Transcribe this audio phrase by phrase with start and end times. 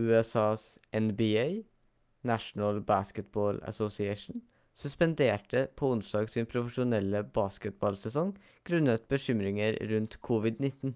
[0.00, 0.64] usas
[1.04, 1.46] nba
[2.30, 4.44] national basketball association
[4.82, 8.32] suspenderte på onsdag sin profesjonelle basketballsesong
[8.70, 10.94] grunnet bekymringer rundt covid-19